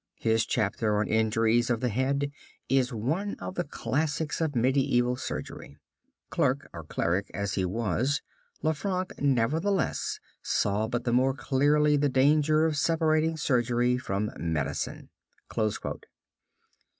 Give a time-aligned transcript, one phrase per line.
[0.19, 2.31] His chapter on injuries of the head
[2.67, 5.77] is one of the classics of medieval surgery.
[6.31, 8.23] Clerk (cleric) as he was,
[8.63, 15.09] Lanfranc nevertheless saw but the more clearly the danger of separating surgery from medicine."